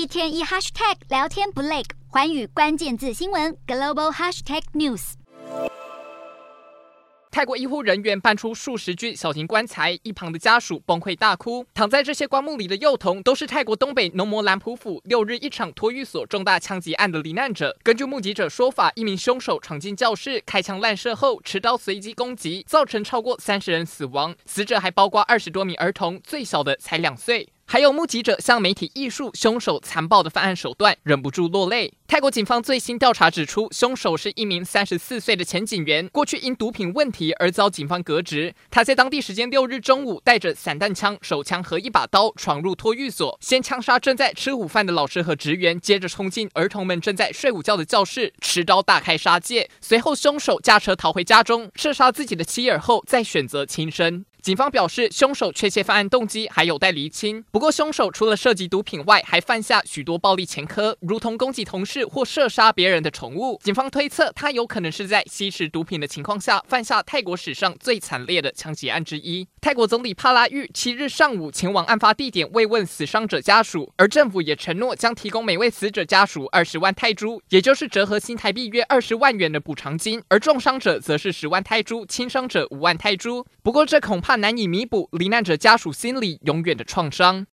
[0.00, 5.12] 一天一 hashtag 聊天不累，环宇关键字新闻 global hashtag news。
[7.30, 11.66] 泰国医护人员搬出数十具小型棺材，一旁的家属崩溃大哭。
[11.74, 17.76] 躺在这些棺木里的幼童，都是泰国东北农摩兰普府六日一场托育所重大枪击案的罹难者。
[17.82, 27.46] 根据目击者说法，一名凶手闯进教室，开枪乱射后，持刀随机攻击，造成超过三十人死亡，死者还包括二十多名儿童，最小的才两岁。
[27.72, 31.94] 还有目击者向媒体艺术凶手残暴的犯案手段，忍不住落泪。
[32.10, 38.52] 泰国警方最新调查指出，凶手是一名三十四岁的前警员，过去因毒品问题而遭警方革职。
[38.68, 49.70] 他在当地时间六日中午，带着散弹枪、手枪和一把刀闯入托育所，先枪杀正在吃午饭的老师和职员，接着冲进儿童们正在睡午觉的教室，持刀大开杀戒。
[49.80, 54.24] 随后，凶手驾车逃回家中，射杀自己的妻儿后，再选择轻生。
[54.42, 57.44] 警方表示，凶手确切犯案动机还有待厘清。
[57.52, 63.60] 不过，凶手除了涉及毒品外，还犯下许多暴力前科，如同攻击同事或射杀别人的宠物。
[63.62, 69.46] 警方推测，他有可能是在吸食毒品的情况下，犯下泰国史上最惨烈的枪击案之一。
[69.60, 83.44] 泰国总理帕拉育七日上午前往案发地点慰问死伤者家属，而政府也承诺将提供每位死者家属二十万泰铢，也就是折合新台币约二十万元的补偿金，而重伤者则是十万泰铢，轻伤者五万泰铢。
[83.62, 84.30] 不过，这恐怕。
[84.30, 87.44] 怕难以弥补罹难者家属心里永远的创伤。